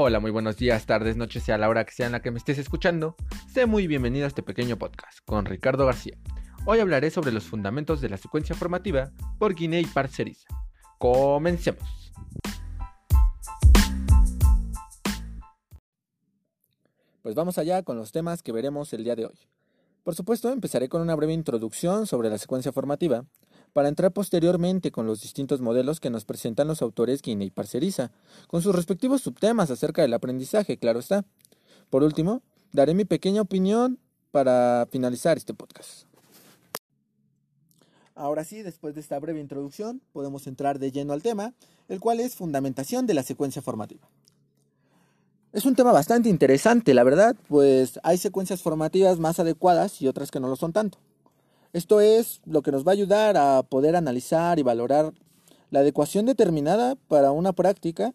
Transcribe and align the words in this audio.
Hola, 0.00 0.20
muy 0.20 0.30
buenos 0.30 0.56
días, 0.56 0.86
tardes, 0.86 1.16
noches, 1.16 1.42
sea 1.42 1.58
la 1.58 1.68
hora 1.68 1.84
que 1.84 1.90
sea 1.90 2.06
en 2.06 2.12
la 2.12 2.22
que 2.22 2.30
me 2.30 2.38
estés 2.38 2.56
escuchando. 2.56 3.16
Sé 3.52 3.66
muy 3.66 3.88
bienvenido 3.88 4.26
a 4.26 4.28
este 4.28 4.44
pequeño 4.44 4.78
podcast 4.78 5.18
con 5.24 5.44
Ricardo 5.44 5.86
García. 5.86 6.16
Hoy 6.66 6.78
hablaré 6.78 7.10
sobre 7.10 7.32
los 7.32 7.42
fundamentos 7.42 8.00
de 8.00 8.08
la 8.08 8.16
secuencia 8.16 8.54
formativa 8.54 9.10
por 9.40 9.56
Guinea 9.56 9.80
y 9.80 9.86
Parceriza. 9.86 10.46
Comencemos. 10.98 12.12
Pues 17.22 17.34
vamos 17.34 17.58
allá 17.58 17.82
con 17.82 17.96
los 17.96 18.12
temas 18.12 18.44
que 18.44 18.52
veremos 18.52 18.92
el 18.92 19.02
día 19.02 19.16
de 19.16 19.26
hoy. 19.26 19.38
Por 20.04 20.14
supuesto, 20.14 20.52
empezaré 20.52 20.88
con 20.88 21.02
una 21.02 21.16
breve 21.16 21.32
introducción 21.32 22.06
sobre 22.06 22.30
la 22.30 22.38
secuencia 22.38 22.70
formativa, 22.70 23.24
para 23.78 23.90
entrar 23.90 24.10
posteriormente 24.10 24.90
con 24.90 25.06
los 25.06 25.20
distintos 25.20 25.60
modelos 25.60 26.00
que 26.00 26.10
nos 26.10 26.24
presentan 26.24 26.66
los 26.66 26.82
autores 26.82 27.22
Guinea 27.22 27.46
y 27.46 27.50
Parceriza, 27.52 28.10
con 28.48 28.60
sus 28.60 28.74
respectivos 28.74 29.22
subtemas 29.22 29.70
acerca 29.70 30.02
del 30.02 30.14
aprendizaje, 30.14 30.78
claro 30.78 30.98
está. 30.98 31.24
Por 31.88 32.02
último, 32.02 32.42
daré 32.72 32.92
mi 32.94 33.04
pequeña 33.04 33.40
opinión 33.40 34.00
para 34.32 34.88
finalizar 34.90 35.36
este 35.36 35.54
podcast. 35.54 36.06
Ahora 38.16 38.42
sí, 38.42 38.62
después 38.62 38.96
de 38.96 39.00
esta 39.00 39.16
breve 39.20 39.38
introducción, 39.38 40.02
podemos 40.12 40.48
entrar 40.48 40.80
de 40.80 40.90
lleno 40.90 41.12
al 41.12 41.22
tema, 41.22 41.54
el 41.86 42.00
cual 42.00 42.18
es 42.18 42.34
fundamentación 42.34 43.06
de 43.06 43.14
la 43.14 43.22
secuencia 43.22 43.62
formativa. 43.62 44.08
Es 45.52 45.66
un 45.66 45.76
tema 45.76 45.92
bastante 45.92 46.28
interesante, 46.28 46.94
la 46.94 47.04
verdad, 47.04 47.36
pues 47.46 48.00
hay 48.02 48.18
secuencias 48.18 48.60
formativas 48.60 49.20
más 49.20 49.38
adecuadas 49.38 50.02
y 50.02 50.08
otras 50.08 50.32
que 50.32 50.40
no 50.40 50.48
lo 50.48 50.56
son 50.56 50.72
tanto. 50.72 50.98
Esto 51.78 52.00
es 52.00 52.40
lo 52.44 52.62
que 52.62 52.72
nos 52.72 52.84
va 52.84 52.90
a 52.90 52.94
ayudar 52.94 53.36
a 53.36 53.62
poder 53.62 53.94
analizar 53.94 54.58
y 54.58 54.64
valorar 54.64 55.14
la 55.70 55.78
adecuación 55.78 56.26
determinada 56.26 56.96
para 57.06 57.30
una 57.30 57.52
práctica 57.52 58.14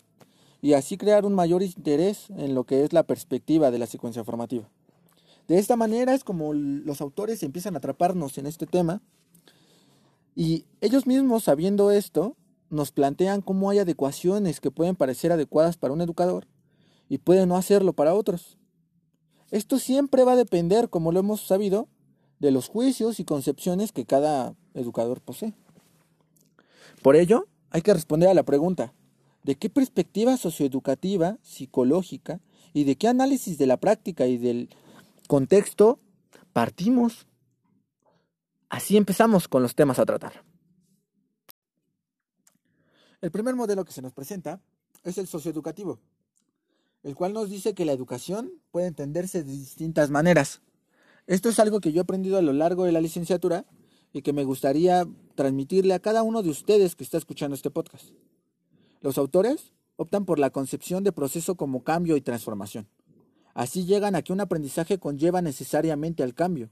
y 0.61 0.73
así 0.73 0.97
crear 0.97 1.25
un 1.25 1.33
mayor 1.33 1.63
interés 1.63 2.29
en 2.31 2.55
lo 2.55 2.65
que 2.65 2.83
es 2.83 2.91
la 2.91 3.03
perspectiva 3.03 3.71
de 3.71 3.79
la 3.79 3.87
secuencia 3.87 4.25
formativa. 4.25 4.69
De 5.47 5.59
esta 5.59 5.77
manera 5.77 6.13
es 6.13 6.25
como 6.25 6.53
los 6.53 6.99
autores 6.99 7.41
empiezan 7.41 7.75
a 7.75 7.77
atraparnos 7.77 8.37
en 8.37 8.47
este 8.47 8.65
tema 8.65 9.01
y 10.35 10.65
ellos 10.81 11.07
mismos 11.07 11.45
sabiendo 11.45 11.89
esto 11.89 12.35
nos 12.69 12.91
plantean 12.91 13.39
cómo 13.39 13.69
hay 13.69 13.79
adecuaciones 13.79 14.59
que 14.59 14.71
pueden 14.71 14.97
parecer 14.97 15.31
adecuadas 15.31 15.77
para 15.77 15.93
un 15.93 16.01
educador 16.01 16.47
y 17.07 17.19
puede 17.19 17.45
no 17.45 17.55
hacerlo 17.55 17.93
para 17.93 18.13
otros. 18.13 18.57
Esto 19.51 19.79
siempre 19.79 20.25
va 20.25 20.33
a 20.33 20.35
depender, 20.35 20.89
como 20.89 21.13
lo 21.13 21.21
hemos 21.21 21.47
sabido, 21.47 21.87
de 22.43 22.51
los 22.51 22.67
juicios 22.67 23.21
y 23.21 23.23
concepciones 23.23 23.93
que 23.93 24.05
cada 24.05 24.53
educador 24.73 25.21
posee. 25.21 25.53
Por 27.01 27.15
ello, 27.15 27.47
hay 27.69 27.81
que 27.81 27.93
responder 27.93 28.27
a 28.27 28.33
la 28.33 28.43
pregunta, 28.43 28.93
¿de 29.43 29.55
qué 29.55 29.69
perspectiva 29.69 30.35
socioeducativa, 30.35 31.37
psicológica 31.41 32.41
y 32.73 32.83
de 32.83 32.97
qué 32.97 33.07
análisis 33.07 33.57
de 33.57 33.65
la 33.65 33.77
práctica 33.77 34.27
y 34.27 34.37
del 34.37 34.67
contexto 35.29 36.01
partimos? 36.51 37.27
Así 38.67 38.97
empezamos 38.97 39.47
con 39.47 39.63
los 39.63 39.73
temas 39.73 39.97
a 39.99 40.05
tratar. 40.05 40.43
El 43.21 43.31
primer 43.31 43.55
modelo 43.55 43.85
que 43.85 43.93
se 43.93 44.01
nos 44.01 44.11
presenta 44.11 44.59
es 45.05 45.17
el 45.17 45.27
socioeducativo 45.27 46.01
el 47.03 47.15
cual 47.15 47.33
nos 47.33 47.49
dice 47.49 47.73
que 47.73 47.85
la 47.85 47.91
educación 47.91 48.51
puede 48.71 48.87
entenderse 48.87 49.43
de 49.43 49.51
distintas 49.51 50.09
maneras. 50.09 50.61
Esto 51.25 51.49
es 51.49 51.59
algo 51.59 51.79
que 51.79 51.91
yo 51.91 51.99
he 51.99 52.03
aprendido 52.03 52.37
a 52.37 52.41
lo 52.41 52.53
largo 52.53 52.83
de 52.83 52.91
la 52.91 52.99
licenciatura 52.99 53.65
y 54.11 54.21
que 54.21 54.33
me 54.33 54.43
gustaría 54.43 55.07
transmitirle 55.35 55.93
a 55.93 55.99
cada 55.99 56.21
uno 56.21 56.43
de 56.43 56.49
ustedes 56.49 56.95
que 56.95 57.03
está 57.03 57.17
escuchando 57.17 57.55
este 57.55 57.71
podcast. 57.71 58.09
Los 59.01 59.17
autores 59.17 59.71
optan 59.95 60.25
por 60.25 60.37
la 60.37 60.49
concepción 60.49 61.03
de 61.03 61.11
proceso 61.11 61.55
como 61.55 61.83
cambio 61.83 62.17
y 62.17 62.21
transformación. 62.21 62.87
Así 63.53 63.85
llegan 63.85 64.15
a 64.15 64.21
que 64.21 64.33
un 64.33 64.41
aprendizaje 64.41 64.97
conlleva 64.97 65.41
necesariamente 65.41 66.23
al 66.23 66.33
cambio. 66.33 66.69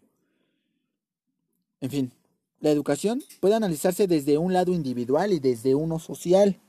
En 1.80 1.90
fin, 1.90 2.14
la 2.60 2.72
educación 2.72 3.24
puede 3.40 3.56
analizarse 3.56 4.08
desde 4.08 4.38
un 4.38 4.54
lado 4.54 4.74
individual 4.74 5.32
y 5.32 5.40
desde 5.40 5.76
uno 5.76 6.00
social. 6.00 6.60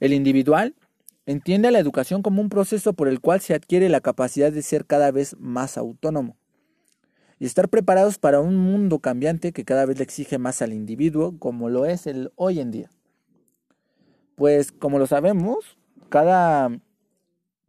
El 0.00 0.12
individual 0.12 0.74
Entiende 1.26 1.68
a 1.68 1.70
la 1.70 1.78
educación 1.78 2.22
como 2.22 2.40
un 2.40 2.48
proceso 2.48 2.94
por 2.94 3.06
el 3.06 3.20
cual 3.20 3.42
se 3.42 3.52
adquiere 3.52 3.90
la 3.90 4.00
capacidad 4.00 4.50
de 4.50 4.62
ser 4.62 4.86
cada 4.86 5.10
vez 5.10 5.36
más 5.38 5.76
autónomo 5.76 6.38
y 7.38 7.46
estar 7.46 7.68
preparados 7.68 8.18
para 8.18 8.40
un 8.40 8.56
mundo 8.56 8.98
cambiante 8.98 9.52
que 9.52 9.64
cada 9.64 9.86
vez 9.86 9.98
le 9.98 10.04
exige 10.04 10.38
más 10.38 10.62
al 10.62 10.72
individuo 10.72 11.38
como 11.38 11.68
lo 11.68 11.86
es 11.86 12.06
el 12.06 12.32
hoy 12.36 12.60
en 12.60 12.70
día. 12.70 12.90
Pues 14.34 14.72
como 14.72 14.98
lo 14.98 15.06
sabemos, 15.06 15.78
cada 16.08 16.70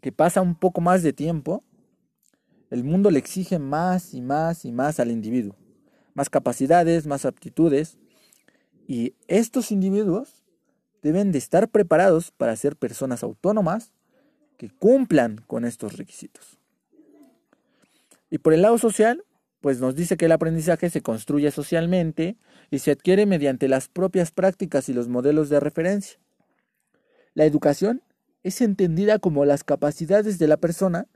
que 0.02 0.12
pasa 0.12 0.42
un 0.42 0.56
poco 0.56 0.82
más 0.82 1.04
de 1.04 1.14
tiempo, 1.14 1.64
el 2.70 2.84
mundo 2.84 3.12
le 3.12 3.20
exige 3.20 3.60
más 3.60 4.14
y 4.14 4.22
más 4.22 4.66
y 4.66 4.72
más 4.72 5.00
al 5.00 5.12
individuo, 5.12 5.56
más 6.14 6.30
capacidades, 6.30 7.08
más 7.08 7.26
aptitudes, 7.26 7.98
y 8.88 9.14
estos 9.28 9.72
individuos 9.72 10.44
deben 11.02 11.32
de 11.32 11.38
estar 11.38 11.70
preparados 11.70 12.32
para 12.32 12.56
ser 12.56 12.76
personas 12.76 13.24
autónomas 13.24 13.92
que 14.58 14.70
cumplan 14.70 15.44
con 15.48 15.66
estos 15.66 15.98
requisitos. 15.98 16.60
Y 18.30 18.40
por 18.40 18.54
el 18.54 18.62
lado 18.62 18.78
social, 18.78 19.24
pues 19.62 19.80
nos 19.80 19.96
dice 19.96 20.18
que 20.18 20.26
el 20.26 20.32
aprendizaje 20.32 20.90
se 20.90 21.02
construye 21.02 21.52
socialmente 21.52 22.38
y 22.72 22.80
se 22.80 22.92
adquiere 22.92 23.26
mediante 23.26 23.68
las 23.68 23.90
propias 23.90 24.32
prácticas 24.32 24.90
y 24.90 24.94
los 24.94 25.08
modelos 25.08 25.50
de 25.50 25.60
referencia. 25.60 26.20
La 27.34 27.46
educación 27.46 28.02
es 28.44 28.62
entendida 28.62 29.20
como 29.20 29.46
las 29.46 29.64
capacidades 29.64 30.40
de 30.40 30.48
la 30.48 30.58
persona 30.58 31.08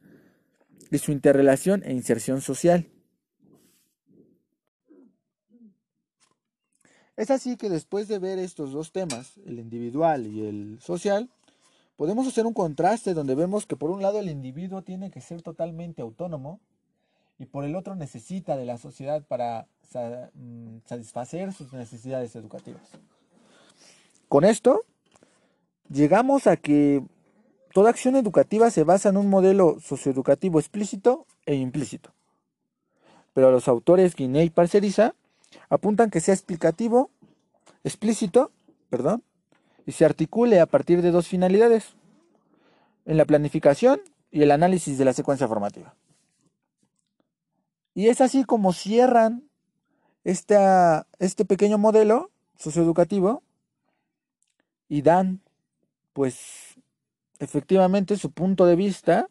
y 0.92 0.98
su 0.98 1.12
interrelación 1.12 1.84
e 1.86 1.94
inserción 1.94 2.42
social. 2.42 2.88
Es 7.16 7.30
así 7.30 7.58
que 7.58 7.70
después 7.70 8.08
de 8.08 8.20
ver 8.20 8.40
estos 8.40 8.72
dos 8.72 8.92
temas, 8.92 9.38
el 9.46 9.60
individual 9.60 10.26
y 10.26 10.46
el 10.46 10.80
social, 10.82 11.30
podemos 11.96 12.28
hacer 12.28 12.46
un 12.46 12.54
contraste 12.54 13.14
donde 13.14 13.36
vemos 13.36 13.68
que 13.68 13.76
por 13.76 13.92
un 13.92 14.02
lado 14.02 14.20
el 14.20 14.30
individuo 14.30 14.82
tiene 14.82 15.12
que 15.12 15.22
ser 15.22 15.44
totalmente 15.44 16.02
autónomo 16.02 16.60
y 17.38 17.46
por 17.46 17.66
el 17.66 17.76
otro 17.76 17.96
necesita 17.96 18.56
de 18.56 18.66
la 18.66 18.78
sociedad 18.78 19.24
para 19.28 19.68
mm, 20.34 20.78
satisfacer 20.86 21.54
sus 21.54 21.74
necesidades 21.74 22.36
educativas. 22.36 22.84
Con 24.28 24.44
esto, 24.44 24.84
llegamos 25.90 26.48
a 26.48 26.58
que 26.58 27.04
toda 27.74 27.90
acción 27.90 28.16
educativa 28.16 28.70
se 28.70 28.84
basa 28.84 29.10
en 29.10 29.18
un 29.18 29.30
modelo 29.30 29.78
socioeducativo 29.80 30.60
explícito 30.60 31.26
e 31.46 31.56
implícito. 31.56 32.12
Pero 33.34 33.52
los 33.52 33.68
autores 33.68 34.16
Guinea 34.16 34.44
y 34.44 34.50
Parceriza 34.50 35.16
apuntan 35.70 36.10
que 36.10 36.20
sea 36.20 36.34
explicativo, 36.34 37.10
explícito, 37.84 38.52
perdón, 38.90 39.24
y 39.86 39.92
se 39.92 40.06
articule 40.06 40.60
a 40.60 40.66
partir 40.66 41.02
de 41.02 41.12
dos 41.12 41.28
finalidades, 41.28 41.96
en 43.06 43.18
la 43.18 43.26
planificación 43.26 44.02
y 44.32 44.44
el 44.44 44.52
análisis 44.52 44.98
de 44.98 45.06
la 45.06 45.14
secuencia 45.14 45.48
formativa. 45.48 45.94
Y 47.94 48.08
es 48.08 48.22
así 48.22 48.44
como 48.44 48.74
cierran 48.74 49.50
este 50.24 51.46
pequeño 51.48 51.78
modelo 51.78 52.32
socioeducativo 52.58 53.44
y 54.88 55.02
dan, 55.02 55.42
pues, 56.14 56.76
efectivamente 57.40 58.18
su 58.18 58.32
punto 58.32 58.66
de 58.66 58.76
vista 58.76 59.30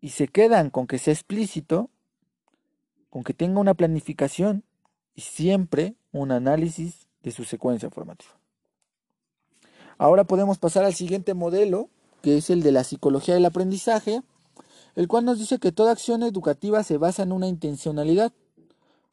y 0.00 0.10
se 0.10 0.28
quedan 0.28 0.70
con 0.70 0.86
que 0.86 0.98
sea 0.98 1.12
explícito, 1.12 1.90
con 3.10 3.24
que 3.24 3.34
tenga 3.34 3.60
una 3.60 3.74
planificación 3.74 4.64
y 5.14 5.22
siempre 5.22 5.94
un 6.12 6.30
análisis 6.30 7.06
de 7.22 7.32
su 7.32 7.44
secuencia 7.44 7.90
formativa. 7.90 8.32
Ahora 9.98 10.24
podemos 10.24 10.58
pasar 10.58 10.84
al 10.84 10.94
siguiente 10.94 11.34
modelo, 11.34 11.90
que 12.22 12.36
es 12.36 12.50
el 12.50 12.62
de 12.62 12.72
la 12.72 12.84
psicología 12.84 13.34
del 13.34 13.46
aprendizaje, 13.46 14.22
el 14.98 15.06
cual 15.06 15.24
nos 15.24 15.38
dice 15.38 15.60
que 15.60 15.70
toda 15.70 15.92
acción 15.92 16.24
educativa 16.24 16.82
se 16.82 16.98
basa 16.98 17.22
en 17.22 17.30
una 17.30 17.46
intencionalidad. 17.46 18.32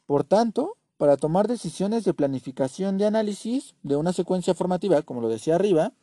Por 0.07 0.23
tanto, 0.23 0.77
para 0.97 1.15
tomar 1.15 1.47
decisiones 1.47 2.03
de 2.03 2.15
planificación 2.15 2.97
de 2.97 3.05
análisis 3.05 3.75
de 3.83 3.95
una 3.95 4.11
secuencia 4.11 4.55
formativa, 4.55 5.03
como 5.03 5.21
lo 5.21 5.29
decía 5.29 5.53
arriba, 5.53 5.93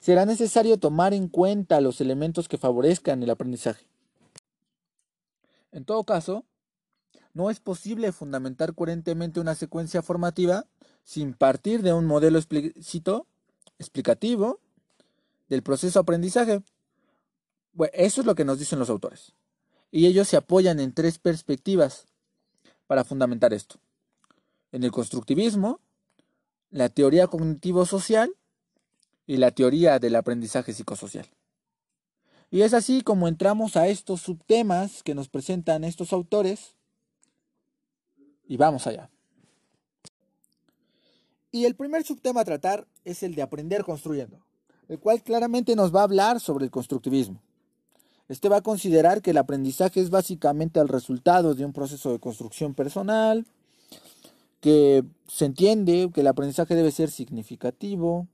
será 0.00 0.24
necesario 0.24 0.78
tomar 0.78 1.12
en 1.12 1.28
cuenta 1.28 1.82
los 1.82 2.00
elementos 2.00 2.48
que 2.48 2.56
favorezcan 2.56 3.22
el 3.22 3.28
aprendizaje. 3.28 3.84
En 5.72 5.84
todo 5.84 6.04
caso, 6.04 6.46
no 7.34 7.50
es 7.50 7.60
posible 7.60 8.12
fundamentar 8.12 8.74
coherentemente 8.74 9.40
una 9.40 9.54
secuencia 9.54 10.00
formativa 10.00 10.64
sin 11.04 11.34
partir 11.34 11.82
de 11.82 11.92
un 11.92 12.06
modelo 12.06 12.38
explícito, 12.38 13.26
explicativo 13.78 14.58
del 15.50 15.62
proceso 15.62 15.98
de 15.98 16.02
aprendizaje. 16.02 16.62
Bueno, 17.78 17.92
eso 17.94 18.22
es 18.22 18.26
lo 18.26 18.34
que 18.34 18.44
nos 18.44 18.58
dicen 18.58 18.80
los 18.80 18.90
autores. 18.90 19.34
Y 19.92 20.06
ellos 20.06 20.26
se 20.26 20.36
apoyan 20.36 20.80
en 20.80 20.92
tres 20.92 21.20
perspectivas 21.20 22.06
para 22.88 23.04
fundamentar 23.04 23.54
esto. 23.54 23.76
En 24.72 24.82
el 24.82 24.90
constructivismo, 24.90 25.78
la 26.70 26.88
teoría 26.88 27.28
cognitivo-social 27.28 28.34
y 29.28 29.36
la 29.36 29.52
teoría 29.52 30.00
del 30.00 30.16
aprendizaje 30.16 30.72
psicosocial. 30.72 31.28
Y 32.50 32.62
es 32.62 32.74
así 32.74 33.02
como 33.02 33.28
entramos 33.28 33.76
a 33.76 33.86
estos 33.86 34.22
subtemas 34.22 35.04
que 35.04 35.14
nos 35.14 35.28
presentan 35.28 35.84
estos 35.84 36.12
autores 36.12 36.74
y 38.48 38.56
vamos 38.56 38.88
allá. 38.88 39.08
Y 41.52 41.64
el 41.64 41.76
primer 41.76 42.02
subtema 42.02 42.40
a 42.40 42.44
tratar 42.44 42.88
es 43.04 43.22
el 43.22 43.36
de 43.36 43.42
aprender 43.42 43.84
construyendo, 43.84 44.44
el 44.88 44.98
cual 44.98 45.22
claramente 45.22 45.76
nos 45.76 45.94
va 45.94 46.00
a 46.00 46.04
hablar 46.04 46.40
sobre 46.40 46.64
el 46.64 46.72
constructivismo. 46.72 47.40
Este 48.28 48.48
va 48.48 48.58
a 48.58 48.62
considerar 48.62 49.22
que 49.22 49.30
el 49.30 49.38
aprendizaje 49.38 50.00
es 50.00 50.10
básicamente 50.10 50.80
el 50.80 50.88
resultado 50.88 51.54
de 51.54 51.64
un 51.64 51.72
proceso 51.72 52.12
de 52.12 52.18
construcción 52.18 52.74
personal, 52.74 53.46
que 54.60 55.02
se 55.26 55.46
entiende 55.46 56.10
que 56.12 56.20
el 56.20 56.26
aprendizaje 56.26 56.74
debe 56.74 56.90
ser 56.90 57.10
significativo. 57.10 58.26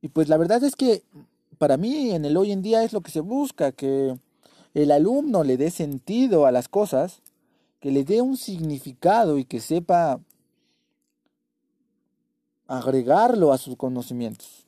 Y 0.00 0.08
pues 0.08 0.28
la 0.28 0.38
verdad 0.38 0.64
es 0.64 0.76
que 0.76 1.02
para 1.58 1.76
mí 1.76 2.12
en 2.12 2.24
el 2.24 2.36
hoy 2.36 2.52
en 2.52 2.62
día 2.62 2.82
es 2.82 2.92
lo 2.94 3.02
que 3.02 3.10
se 3.10 3.20
busca, 3.20 3.72
que 3.72 4.16
el 4.72 4.90
alumno 4.92 5.44
le 5.44 5.58
dé 5.58 5.70
sentido 5.70 6.46
a 6.46 6.52
las 6.52 6.68
cosas, 6.68 7.20
que 7.80 7.90
le 7.90 8.04
dé 8.04 8.22
un 8.22 8.36
significado 8.36 9.36
y 9.36 9.44
que 9.44 9.60
sepa 9.60 10.20
agregarlo 12.66 13.52
a 13.52 13.58
sus 13.58 13.76
conocimientos. 13.76 14.64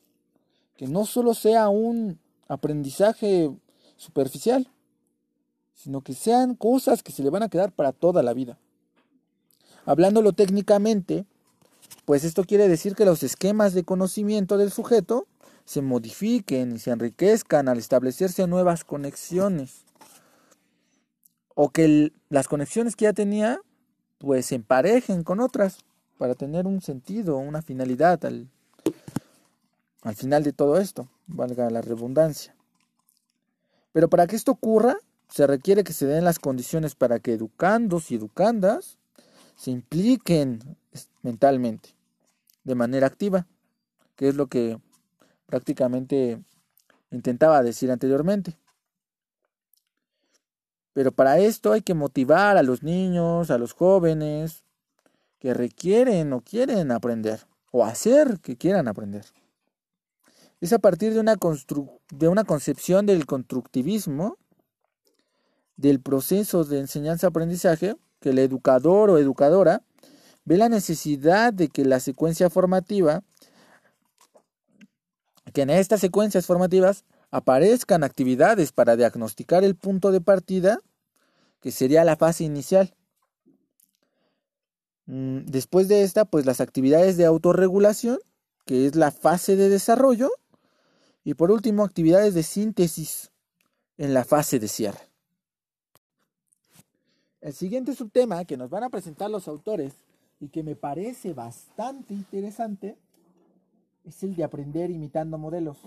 Que 0.77 0.87
no 0.87 1.07
solo 1.07 1.35
sea 1.35 1.69
un 1.69 2.19
aprendizaje 2.49 3.51
superficial, 4.03 4.69
sino 5.75 6.03
que 6.03 6.15
sean 6.15 6.55
cosas 6.55 7.03
que 7.03 7.13
se 7.13 7.23
le 7.23 7.31
van 7.31 7.45
a 7.45 7.49
quedar 7.49 7.73
para 7.73 7.93
toda 7.93 8.23
la 8.23 8.35
vida. 8.35 8.59
Hablándolo 9.87 10.33
técnicamente, 10.33 11.25
pues 12.05 12.25
esto 12.25 12.45
quiere 12.45 12.69
decir 12.69 12.95
que 12.95 13.05
los 13.05 13.23
esquemas 13.23 13.75
de 13.75 13.85
conocimiento 13.85 14.59
del 14.59 14.73
sujeto 14.73 15.27
se 15.65 15.83
modifiquen 15.83 16.73
y 16.73 16.79
se 16.79 16.91
enriquezcan 16.91 17.69
al 17.69 17.79
establecerse 17.79 18.47
nuevas 18.47 18.85
conexiones. 18.85 19.85
O 21.55 21.71
que 21.71 22.13
las 22.29 22.49
conexiones 22.49 22.97
que 22.97 23.05
ya 23.05 23.13
tenía, 23.13 23.61
pues 24.19 24.47
se 24.47 24.57
emparejen 24.57 25.23
con 25.23 25.41
otras 25.41 25.79
para 26.19 26.35
tener 26.35 26.67
un 26.67 26.81
sentido, 26.81 27.37
una 27.37 27.63
finalidad 27.63 28.25
al, 28.25 28.49
al 30.03 30.15
final 30.17 30.43
de 30.43 30.53
todo 30.53 30.79
esto, 30.79 31.09
valga 31.27 31.71
la 31.71 31.83
redundancia. 31.83 32.55
Pero 33.93 34.09
para 34.09 34.27
que 34.27 34.37
esto 34.37 34.53
ocurra, 34.53 34.97
se 35.29 35.47
requiere 35.47 35.85
que 35.85 35.93
se 35.93 36.07
den 36.07 36.25
las 36.25 36.39
condiciones 36.39 36.95
para 36.95 37.19
que 37.19 37.33
educandos 37.33 38.11
y 38.11 38.17
educandas 38.17 38.99
se 39.57 39.71
impliquen 39.71 40.77
mentalmente 41.23 41.91
de 42.65 42.75
manera 42.75 43.07
activa, 43.07 43.47
que 44.17 44.29
es 44.29 44.35
lo 44.35 44.47
que 44.47 44.79
prácticamente 45.47 46.43
intentaba 47.11 47.63
decir 47.63 47.91
anteriormente. 47.91 48.57
Pero 50.93 51.13
para 51.13 51.39
esto 51.39 51.73
hay 51.73 51.83
que 51.83 51.95
motivar 51.95 52.57
a 52.57 52.63
los 52.63 52.83
niños, 52.83 53.51
a 53.51 53.59
los 53.59 53.73
jóvenes 53.73 54.65
que 55.39 55.55
requieren 55.55 56.33
o 56.33 56.41
quieren 56.41 56.93
aprender, 56.93 57.47
o 57.71 57.85
hacer 57.85 58.39
que 58.41 58.57
quieran 58.57 58.89
aprender. 58.89 59.25
Es 60.63 60.73
a 60.73 60.79
partir 60.79 61.13
de 61.13 61.19
una, 61.19 61.35
de 62.13 62.29
una 62.29 62.45
concepción 62.45 63.05
del 63.05 63.27
constructivismo, 63.27 64.39
del 65.77 66.01
proceso 66.01 66.63
de 66.63 66.79
enseñanza-aprendizaje, 66.79 67.97
que 68.21 68.31
el 68.31 68.39
educador 68.39 69.11
o 69.11 69.19
educadora 69.19 69.83
ve 70.45 70.59
la 70.59 70.69
necesidad 70.69 71.53
de 71.53 71.67
que 71.67 71.85
la 71.85 71.99
secuencia 71.99 72.49
formativa, 72.49 73.25
que 75.53 75.63
en 75.63 75.71
estas 75.71 75.99
secuencias 75.99 76.47
formativas 76.47 77.05
aparezcan 77.33 78.05
actividades 78.05 78.71
para 78.71 78.95
diagnosticar 78.95 79.65
el 79.65 79.75
punto 79.75 80.13
de 80.13 80.21
partida, 80.21 80.79
que 81.59 81.73
sería 81.73 82.05
la 82.05 82.15
fase 82.15 82.45
inicial. 82.45 82.95
Mm, 85.07 85.39
después 85.47 85.89
de 85.89 86.05
esta, 86.05 86.25
pues 86.25 86.47
las 86.47 86.61
actividades 86.61 87.17
de 87.17 87.27
autorregulación, 87.27 88.21
que 88.65 88.87
es 88.87 88.95
la 88.95 89.11
fase 89.11 89.57
de 89.57 89.69
desarrollo, 89.69 90.31
y 91.25 91.35
por 91.35 91.51
último, 91.51 91.85
actividades 91.85 92.35
de 92.35 92.43
síntesis 92.43 93.31
en 93.97 94.15
la 94.15 94.25
fase 94.25 94.59
de 94.59 94.69
cierre. 94.69 95.01
El 97.41 97.53
siguiente 97.53 97.95
subtema 97.95 98.45
que 98.45 98.57
nos 98.57 98.71
van 98.71 98.85
a 98.85 98.91
presentar 98.91 99.31
los 99.31 99.49
autores 99.49 99.95
y 100.41 100.49
que 100.49 100.63
me 100.63 100.77
parece 100.77 101.33
bastante 101.35 102.15
interesante 102.15 102.97
es 104.05 104.23
el 104.23 104.35
de 104.35 104.45
aprender 104.45 104.91
imitando 104.91 105.39
modelos, 105.39 105.79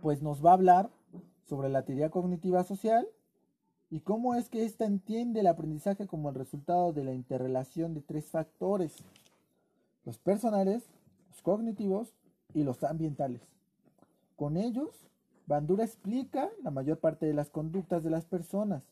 pues 0.00 0.22
nos 0.22 0.44
va 0.44 0.50
a 0.50 0.54
hablar 0.54 0.90
sobre 1.48 1.68
la 1.68 1.84
teoría 1.84 2.10
cognitiva 2.10 2.64
social 2.64 3.06
y 3.90 4.00
cómo 4.00 4.34
es 4.34 4.48
que 4.48 4.64
ésta 4.64 4.84
entiende 4.84 5.40
el 5.40 5.46
aprendizaje 5.46 6.06
como 6.06 6.30
el 6.30 6.34
resultado 6.34 6.92
de 6.92 7.04
la 7.04 7.12
interrelación 7.12 7.94
de 7.94 8.00
tres 8.00 8.24
factores, 8.26 8.94
los 10.04 10.18
personales, 10.18 10.82
los 11.30 11.42
cognitivos 11.42 12.08
y 12.54 12.64
los 12.64 12.82
ambientales. 12.82 13.42
Con 14.42 14.56
ellos, 14.56 15.06
Bandura 15.46 15.84
explica 15.84 16.50
la 16.64 16.72
mayor 16.72 16.98
parte 16.98 17.26
de 17.26 17.32
las 17.32 17.48
conductas 17.48 18.02
de 18.02 18.10
las 18.10 18.24
personas, 18.24 18.82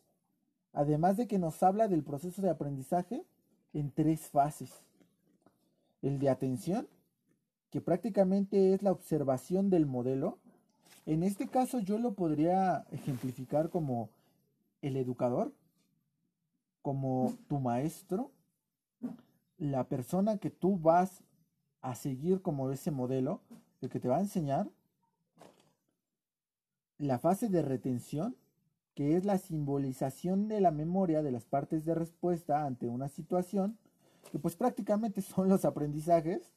además 0.73 1.17
de 1.17 1.26
que 1.26 1.41
nos 1.41 1.61
habla 1.64 1.88
del 1.88 2.05
proceso 2.05 2.41
de 2.41 2.50
aprendizaje 2.50 3.25
en 3.73 3.91
tres 3.91 4.29
fases. 4.29 4.70
El 6.02 6.20
de 6.20 6.31
atención, 6.31 6.87
que 7.70 7.81
prácticamente 7.81 8.75
es 8.75 8.85
la 8.85 8.93
observación 8.93 9.70
del 9.70 9.87
modelo. 9.87 10.38
En 11.05 11.25
este 11.25 11.49
caso 11.49 11.81
yo 11.81 11.99
lo 11.99 12.14
podría 12.14 12.87
ejemplificar 12.93 13.70
como 13.70 14.08
el 14.82 14.96
educador, 14.96 15.53
como 16.81 17.35
tu 17.49 17.58
maestro, 17.58 18.31
la 19.58 19.82
persona 19.88 20.38
que 20.38 20.50
tú 20.50 20.79
vas 20.79 21.25
a 21.81 21.96
seguir 21.96 22.41
como 22.41 22.70
ese 22.70 22.93
modelo, 22.93 23.41
el 23.81 23.91
que 23.91 23.99
te 23.99 24.06
va 24.06 24.19
a 24.19 24.20
enseñar. 24.20 24.70
La 27.00 27.19
fase 27.19 27.49
de 27.49 27.62
retención, 27.62 28.37
que 28.94 29.17
es 29.17 29.25
la 29.25 29.38
simbolización 29.38 30.49
de 30.49 30.61
la 30.61 30.70
memoria 30.70 31.23
de 31.23 31.31
las 31.31 31.47
partes 31.47 31.87
de 31.87 31.94
respuesta 31.94 32.67
ante 32.67 32.88
una 32.88 33.08
situación, 33.08 33.79
que 34.31 34.38
pues 34.38 34.55
prácticamente 34.55 35.23
son 35.23 35.49
los 35.49 35.64
aprendizajes. 35.64 36.52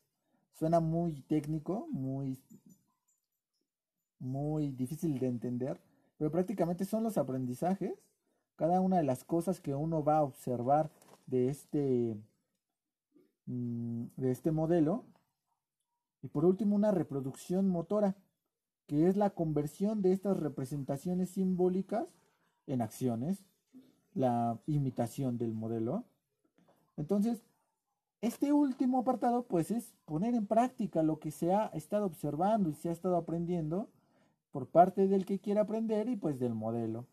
Suena 0.52 0.82
muy 0.82 1.22
técnico, 1.22 1.88
muy, 1.92 2.38
muy 4.20 4.72
difícil 4.74 5.18
de 5.18 5.28
entender, 5.28 5.80
pero 6.18 6.30
prácticamente 6.30 6.84
son 6.84 7.04
los 7.04 7.18
aprendizajes, 7.18 7.94
cada 8.58 8.82
una 8.82 8.98
de 8.98 9.04
las 9.04 9.24
cosas 9.24 9.62
que 9.62 9.74
uno 9.74 10.04
va 10.04 10.18
a 10.18 10.24
observar 10.24 10.92
de 11.26 11.48
este, 11.48 12.18
mm, 13.46 14.08
de 14.18 14.32
este 14.32 14.52
modelo. 14.52 15.06
Y 16.22 16.28
por 16.28 16.44
último, 16.44 16.76
una 16.76 16.92
reproducción 16.92 17.70
motora, 17.70 18.18
que 18.88 19.08
es 19.08 19.16
la 19.16 19.32
conversión 19.32 20.02
de 20.02 20.14
estas 20.14 20.38
representaciones 20.38 21.30
simbólicas 21.32 22.08
en 22.68 22.82
acciones, 22.82 23.44
la 24.14 24.60
imitación 24.68 25.38
del 25.38 25.54
modelo. 25.54 26.04
Entonces, 26.98 27.44
este 28.22 28.54
último 28.54 29.00
apartado, 29.00 29.44
pues, 29.44 29.72
es 29.72 29.94
poner 30.06 30.36
en 30.36 30.48
práctica 30.48 31.04
lo 31.04 31.20
que 31.20 31.32
se 31.32 31.54
ha 31.54 31.66
estado 31.68 32.06
observando 32.06 32.70
y 32.70 32.74
se 32.74 32.90
ha 32.90 32.92
estado 32.92 33.18
aprendiendo 33.18 33.90
por 34.52 34.68
parte 34.68 35.08
del 35.08 35.26
que 35.26 35.40
quiere 35.40 35.60
aprender 35.60 36.08
y 36.08 36.16
pues 36.16 36.40
del 36.40 36.54
modelo. 36.54 37.08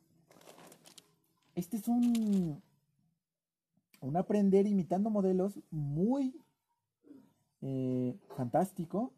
Este 1.55 1.79
es 1.79 1.89
un, 1.89 2.63
un 4.03 4.17
aprender 4.17 4.67
imitando 4.67 5.11
modelos 5.11 5.59
muy 5.71 6.39
eh, 7.63 8.15
fantástico. 8.37 9.13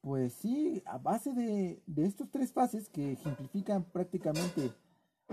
Pues 0.00 0.32
sí, 0.32 0.82
a 0.86 0.98
base 0.98 1.32
de, 1.32 1.82
de 1.86 2.06
estos 2.06 2.30
tres 2.30 2.52
fases 2.52 2.88
que 2.88 3.12
ejemplifican 3.12 3.84
prácticamente 3.84 4.72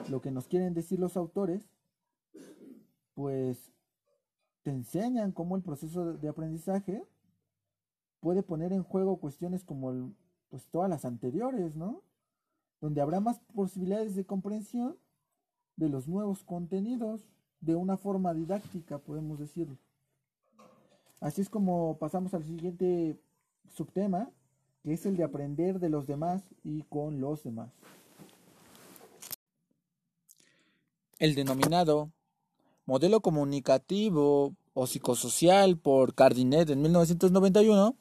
lo 0.09 0.21
que 0.21 0.31
nos 0.31 0.47
quieren 0.47 0.73
decir 0.73 0.99
los 0.99 1.17
autores, 1.17 1.69
pues 3.13 3.71
te 4.63 4.71
enseñan 4.71 5.31
cómo 5.31 5.55
el 5.55 5.61
proceso 5.61 6.13
de 6.13 6.27
aprendizaje 6.27 7.05
puede 8.19 8.43
poner 8.43 8.73
en 8.73 8.83
juego 8.83 9.17
cuestiones 9.17 9.63
como 9.63 10.13
pues 10.49 10.65
todas 10.67 10.89
las 10.89 11.05
anteriores, 11.05 11.75
¿no? 11.75 12.01
Donde 12.81 13.01
habrá 13.01 13.19
más 13.19 13.39
posibilidades 13.53 14.15
de 14.15 14.25
comprensión 14.25 14.97
de 15.75 15.89
los 15.89 16.07
nuevos 16.07 16.43
contenidos 16.43 17.27
de 17.61 17.75
una 17.75 17.97
forma 17.97 18.33
didáctica, 18.33 18.97
podemos 18.97 19.39
decirlo. 19.39 19.77
Así 21.19 21.41
es 21.41 21.49
como 21.49 21.97
pasamos 21.97 22.33
al 22.33 22.43
siguiente 22.43 23.19
subtema, 23.69 24.31
que 24.85 24.93
es 24.93 25.05
el 25.05 25.17
de 25.17 25.23
aprender 25.25 25.79
de 25.79 25.89
los 25.89 26.07
demás 26.07 26.43
y 26.63 26.83
con 26.83 27.19
los 27.19 27.43
demás. 27.43 27.71
El 31.19 31.35
denominado 31.35 32.11
modelo 32.85 33.19
comunicativo 33.19 34.55
o 34.73 34.87
psicosocial 34.87 35.77
por 35.77 36.13
Cardinet 36.13 36.69
en 36.69 36.83
1991 36.83 37.97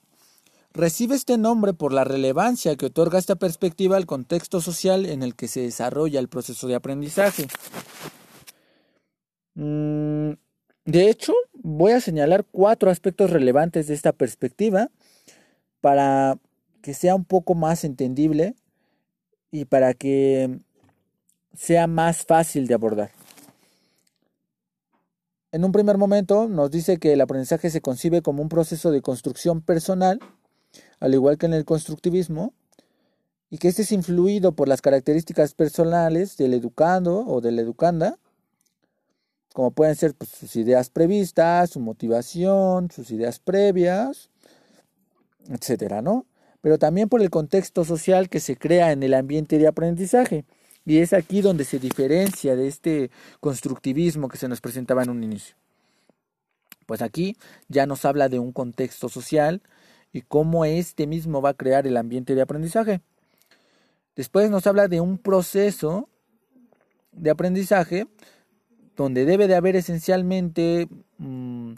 Recibe 0.74 1.14
este 1.14 1.38
nombre 1.38 1.72
por 1.72 1.92
la 1.92 2.02
relevancia 2.02 2.74
que 2.74 2.86
otorga 2.86 3.20
esta 3.20 3.36
perspectiva 3.36 3.96
al 3.96 4.06
contexto 4.06 4.60
social 4.60 5.06
en 5.06 5.22
el 5.22 5.36
que 5.36 5.46
se 5.46 5.60
desarrolla 5.60 6.18
el 6.18 6.28
proceso 6.28 6.66
de 6.66 6.74
aprendizaje. 6.74 7.46
Mm, 9.54 10.32
de 10.84 11.08
hecho, 11.08 11.32
voy 11.52 11.92
a 11.92 12.00
señalar 12.00 12.44
cuatro 12.50 12.90
aspectos 12.90 13.30
relevantes 13.30 13.86
de 13.86 13.94
esta 13.94 14.12
perspectiva 14.12 14.90
para 15.80 16.40
que 16.84 16.92
sea 16.92 17.14
un 17.14 17.24
poco 17.24 17.54
más 17.54 17.82
entendible 17.82 18.56
y 19.50 19.64
para 19.64 19.94
que 19.94 20.60
sea 21.56 21.86
más 21.86 22.26
fácil 22.26 22.66
de 22.66 22.74
abordar. 22.74 23.10
En 25.50 25.64
un 25.64 25.72
primer 25.72 25.96
momento 25.96 26.46
nos 26.46 26.70
dice 26.70 26.98
que 26.98 27.14
el 27.14 27.22
aprendizaje 27.22 27.70
se 27.70 27.80
concibe 27.80 28.20
como 28.20 28.42
un 28.42 28.50
proceso 28.50 28.90
de 28.90 29.00
construcción 29.00 29.62
personal, 29.62 30.20
al 31.00 31.14
igual 31.14 31.38
que 31.38 31.46
en 31.46 31.54
el 31.54 31.64
constructivismo, 31.64 32.52
y 33.48 33.56
que 33.56 33.68
este 33.68 33.80
es 33.80 33.90
influido 33.90 34.52
por 34.52 34.68
las 34.68 34.82
características 34.82 35.54
personales 35.54 36.36
del 36.36 36.52
educando 36.52 37.24
o 37.26 37.40
de 37.40 37.52
la 37.52 37.62
educanda, 37.62 38.18
como 39.54 39.70
pueden 39.70 39.96
ser 39.96 40.12
pues, 40.12 40.28
sus 40.28 40.54
ideas 40.56 40.90
previstas, 40.90 41.70
su 41.70 41.80
motivación, 41.80 42.90
sus 42.90 43.10
ideas 43.10 43.38
previas, 43.38 44.28
etcétera, 45.48 46.02
¿no? 46.02 46.26
Pero 46.64 46.78
también 46.78 47.10
por 47.10 47.20
el 47.20 47.28
contexto 47.28 47.84
social 47.84 48.30
que 48.30 48.40
se 48.40 48.56
crea 48.56 48.90
en 48.90 49.02
el 49.02 49.12
ambiente 49.12 49.58
de 49.58 49.66
aprendizaje. 49.66 50.46
Y 50.86 50.96
es 50.96 51.12
aquí 51.12 51.42
donde 51.42 51.62
se 51.62 51.78
diferencia 51.78 52.56
de 52.56 52.68
este 52.68 53.10
constructivismo 53.40 54.30
que 54.30 54.38
se 54.38 54.48
nos 54.48 54.62
presentaba 54.62 55.02
en 55.02 55.10
un 55.10 55.22
inicio. 55.22 55.56
Pues 56.86 57.02
aquí 57.02 57.36
ya 57.68 57.84
nos 57.84 58.06
habla 58.06 58.30
de 58.30 58.38
un 58.38 58.50
contexto 58.50 59.10
social 59.10 59.60
y 60.10 60.22
cómo 60.22 60.64
este 60.64 61.06
mismo 61.06 61.42
va 61.42 61.50
a 61.50 61.54
crear 61.54 61.86
el 61.86 61.98
ambiente 61.98 62.34
de 62.34 62.40
aprendizaje. 62.40 63.02
Después 64.16 64.48
nos 64.48 64.66
habla 64.66 64.88
de 64.88 65.02
un 65.02 65.18
proceso 65.18 66.08
de 67.12 67.28
aprendizaje 67.28 68.06
donde 68.96 69.26
debe 69.26 69.48
de 69.48 69.56
haber 69.56 69.76
esencialmente 69.76 70.88
mm, 71.18 71.74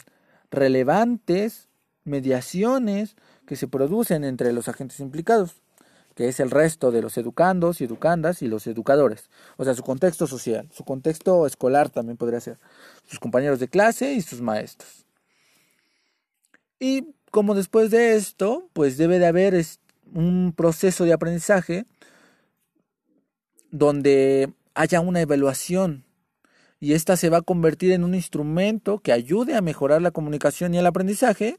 relevantes 0.49 1.67
mediaciones 2.05 3.17
que 3.47 3.55
se 3.55 3.67
producen 3.67 4.23
entre 4.23 4.53
los 4.53 4.67
agentes 4.67 4.99
implicados, 4.99 5.55
que 6.13 6.27
es 6.27 6.39
el 6.39 6.51
resto 6.51 6.91
de 6.91 7.01
los 7.01 7.17
educandos 7.17 7.81
y 7.81 7.85
educandas 7.85 8.41
y 8.41 8.47
los 8.47 8.67
educadores, 8.67 9.29
o 9.55 9.63
sea, 9.63 9.73
su 9.73 9.83
contexto 9.83 10.27
social, 10.27 10.67
su 10.71 10.83
contexto 10.83 11.47
escolar 11.47 11.89
también 11.89 12.17
podría 12.17 12.41
ser, 12.41 12.59
sus 13.05 13.19
compañeros 13.19 13.59
de 13.59 13.69
clase 13.69 14.13
y 14.13 14.21
sus 14.21 14.41
maestros. 14.41 15.05
Y 16.79 17.15
como 17.31 17.55
después 17.55 17.89
de 17.89 18.15
esto, 18.15 18.69
pues 18.73 18.97
debe 18.97 19.17
de 19.17 19.27
haber 19.27 19.65
un 20.13 20.53
proceso 20.55 21.05
de 21.05 21.13
aprendizaje 21.13 21.85
donde 23.71 24.51
haya 24.75 24.99
una 24.99 25.21
evaluación. 25.21 26.05
Y 26.79 26.93
esta 26.93 27.17
se 27.17 27.29
va 27.29 27.37
a 27.37 27.41
convertir 27.41 27.91
en 27.91 28.03
un 28.03 28.13
instrumento 28.13 28.99
que 28.99 29.11
ayude 29.11 29.55
a 29.55 29.61
mejorar 29.61 30.01
la 30.01 30.11
comunicación 30.11 30.73
y 30.73 30.77
el 30.77 30.85
aprendizaje, 30.85 31.57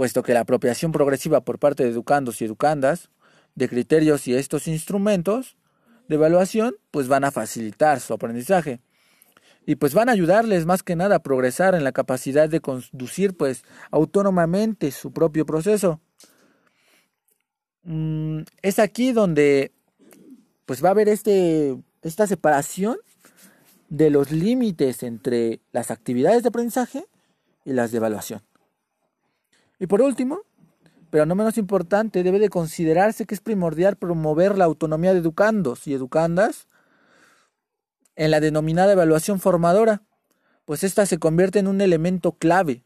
puesto 0.00 0.22
que 0.22 0.32
la 0.32 0.40
apropiación 0.40 0.92
progresiva 0.92 1.42
por 1.42 1.58
parte 1.58 1.82
de 1.82 1.90
educandos 1.90 2.40
y 2.40 2.46
educandas 2.46 3.10
de 3.54 3.68
criterios 3.68 4.26
y 4.28 4.34
estos 4.34 4.66
instrumentos 4.66 5.58
de 6.08 6.14
evaluación 6.14 6.74
pues 6.90 7.06
van 7.06 7.22
a 7.24 7.30
facilitar 7.30 8.00
su 8.00 8.14
aprendizaje 8.14 8.80
y 9.66 9.74
pues 9.74 9.92
van 9.92 10.08
a 10.08 10.12
ayudarles 10.12 10.64
más 10.64 10.82
que 10.82 10.96
nada 10.96 11.16
a 11.16 11.22
progresar 11.22 11.74
en 11.74 11.84
la 11.84 11.92
capacidad 11.92 12.48
de 12.48 12.60
conducir 12.60 13.36
pues 13.36 13.62
autónomamente 13.90 14.90
su 14.90 15.12
propio 15.12 15.44
proceso. 15.44 16.00
Mm, 17.82 18.44
es 18.62 18.78
aquí 18.78 19.12
donde 19.12 19.70
pues 20.64 20.82
va 20.82 20.88
a 20.88 20.92
haber 20.92 21.10
este, 21.10 21.76
esta 22.00 22.26
separación 22.26 22.96
de 23.90 24.08
los 24.08 24.30
límites 24.30 25.02
entre 25.02 25.60
las 25.72 25.90
actividades 25.90 26.42
de 26.42 26.48
aprendizaje 26.48 27.04
y 27.66 27.74
las 27.74 27.90
de 27.90 27.98
evaluación. 27.98 28.40
Y 29.80 29.86
por 29.86 30.02
último, 30.02 30.42
pero 31.10 31.26
no 31.26 31.34
menos 31.34 31.58
importante, 31.58 32.22
debe 32.22 32.38
de 32.38 32.50
considerarse 32.50 33.26
que 33.26 33.34
es 33.34 33.40
primordial 33.40 33.96
promover 33.96 34.56
la 34.56 34.66
autonomía 34.66 35.12
de 35.12 35.18
educandos 35.18 35.86
y 35.88 35.94
educandas 35.94 36.68
en 38.14 38.30
la 38.30 38.40
denominada 38.40 38.92
evaluación 38.92 39.40
formadora, 39.40 40.02
pues 40.66 40.84
ésta 40.84 41.06
se 41.06 41.18
convierte 41.18 41.58
en 41.58 41.66
un 41.66 41.80
elemento 41.80 42.32
clave. 42.32 42.84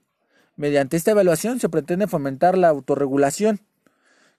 Mediante 0.57 0.97
esta 0.97 1.11
evaluación 1.11 1.59
se 1.59 1.69
pretende 1.69 2.07
fomentar 2.07 2.57
la 2.57 2.69
autorregulación, 2.69 3.61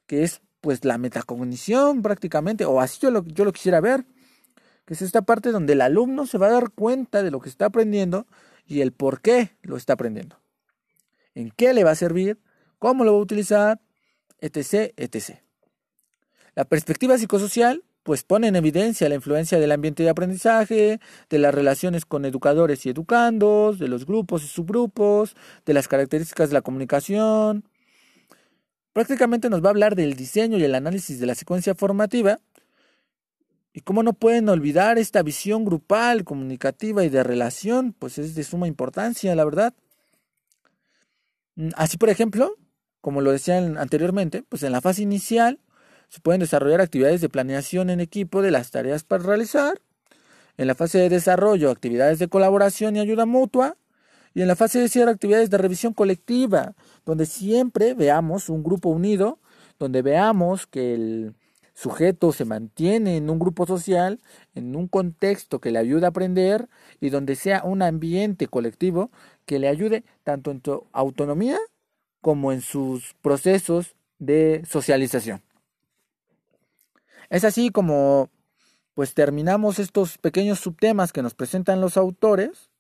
que 0.08 0.24
es 0.24 0.42
pues 0.62 0.86
la 0.86 0.98
metacognición 0.98 2.02
prácticamente, 2.02 2.66
o 2.66 2.80
así 2.80 3.00
yo 3.02 3.12
lo, 3.12 3.24
yo 3.26 3.46
lo 3.46 3.52
quisiera 3.52 3.82
ver, 3.82 4.06
que 4.86 4.94
es 4.94 5.02
esta 5.02 5.24
parte 5.24 5.52
donde 5.52 5.74
el 5.74 5.82
alumno 5.82 6.26
se 6.26 6.38
va 6.38 6.48
a 6.48 6.52
dar 6.52 6.72
cuenta 6.72 7.22
de 7.22 7.32
lo 7.32 7.40
que 7.40 7.50
está 7.50 7.66
aprendiendo 7.66 8.26
y 8.66 8.82
el 8.82 8.94
por 8.94 9.22
qué 9.22 9.58
lo 9.62 9.78
está 9.78 9.94
aprendiendo. 9.94 10.40
En 11.36 11.52
qué 11.52 11.74
le 11.74 11.84
va 11.84 11.92
a 11.92 11.96
servir, 11.96 12.40
cómo 12.86 13.04
lo 13.04 13.14
va 13.14 13.18
a 13.18 13.22
utilizar, 13.22 13.82
etc., 14.42 14.94
etc. 14.96 15.40
La 16.54 16.66
perspectiva 16.66 17.18
psicosocial 17.18 17.84
pues 18.04 18.22
pone 18.22 18.48
en 18.48 18.56
evidencia 18.56 19.10
la 19.10 19.16
influencia 19.16 19.58
del 19.58 19.72
ambiente 19.72 20.04
de 20.04 20.12
aprendizaje, 20.12 21.00
de 21.28 21.40
las 21.40 21.56
relaciones 21.56 22.06
con 22.06 22.26
educadores 22.26 22.86
y 22.86 22.90
educandos, 22.90 23.80
de 23.80 23.88
los 23.88 24.06
grupos 24.06 24.44
y 24.44 24.48
subgrupos, 24.48 25.36
de 25.66 25.74
las 25.74 25.88
características 25.88 26.50
de 26.50 26.54
la 26.54 26.62
comunicación. 26.62 27.68
Prácticamente 28.94 29.50
nos 29.50 29.64
va 29.64 29.70
a 29.70 29.72
hablar 29.72 29.96
del 29.96 30.14
diseño 30.14 30.60
y 30.60 30.64
el 30.64 30.76
análisis 30.76 31.20
de 31.20 31.26
la 31.26 31.34
secuencia 31.34 31.74
formativa 31.74 32.40
y 33.74 33.80
cómo 33.80 34.04
no 34.04 34.14
pueden 34.14 34.48
olvidar 34.48 35.00
esta 35.00 35.24
visión 35.24 35.66
grupal, 35.66 36.24
comunicativa 36.24 37.04
y 37.04 37.10
de 37.10 37.24
relación, 37.24 37.94
pues 37.98 38.20
es 38.20 38.36
de 38.36 38.44
suma 38.44 38.68
importancia, 38.68 39.34
la 39.34 39.44
verdad. 39.44 39.74
Mm, 41.56 41.70
así, 41.76 41.98
por 41.98 42.10
ejemplo, 42.10 42.56
como 43.06 43.22
lo 43.22 43.32
decían 43.32 43.78
anteriormente, 43.78 44.42
pues 44.50 44.64
en 44.64 44.72
la 44.72 44.82
fase 44.82 45.04
inicial 45.04 45.60
se 46.10 46.22
pueden 46.22 46.40
desarrollar 46.40 46.82
actividades 46.82 47.22
de 47.22 47.30
planeación 47.30 47.92
en 47.92 48.00
equipo 48.00 48.42
de 48.42 48.50
las 48.50 48.72
tareas 48.72 49.04
para 49.04 49.22
realizar. 49.22 49.80
En 50.58 50.66
la 50.66 50.74
fase 50.74 50.98
de 50.98 51.10
desarrollo, 51.10 51.70
actividades 51.70 52.18
de 52.18 52.30
colaboración 52.30 52.96
y 52.96 53.00
ayuda 53.00 53.28
mutua. 53.28 53.78
Y 54.34 54.42
en 54.42 54.48
la 54.48 54.56
fase 54.56 54.80
de 54.80 54.90
cierre, 54.90 55.12
actividades 55.12 55.52
de 55.52 55.60
revisión 55.60 55.94
colectiva, 55.94 56.74
donde 57.06 57.28
siempre 57.28 57.94
veamos 57.94 58.50
un 58.50 58.64
grupo 58.64 58.90
unido, 58.90 59.38
donde 59.78 60.02
veamos 60.02 60.66
que 60.66 60.96
el, 60.96 61.36
sujeto 61.76 62.32
se 62.32 62.46
mantiene 62.46 63.18
en 63.18 63.30
un 63.30 63.38
grupo 63.38 63.68
social, 63.68 64.20
en 64.56 64.76
un 64.76 64.88
contexto 64.88 65.60
que 65.60 65.70
le 65.70 65.78
ayude 65.78 66.06
a 66.06 66.10
aprender 66.10 66.70
y 67.00 67.12
donde 67.12 67.36
sea 67.36 67.64
un 67.66 67.84
ambiente 67.84 68.48
colectivo 68.48 69.12
que 69.46 69.60
le 69.60 69.68
ayude 69.68 70.06
tanto 70.24 70.50
en 70.50 70.62
su 70.66 70.88
autonomía 70.92 71.60
como 72.26 72.52
en 72.52 72.62
sus 72.62 73.14
procesos 73.22 73.94
de 74.18 74.64
socialización. 74.68 75.44
Es 77.30 77.44
así 77.44 77.70
como 77.70 78.32
pues 78.96 79.14
terminamos 79.14 79.78
estos 79.78 80.18
pequeños 80.18 80.60
subtemas 80.60 81.14
que 81.14 81.22
nos 81.22 81.36
presentan 81.36 81.82
los 81.82 81.98
autores 81.98 82.72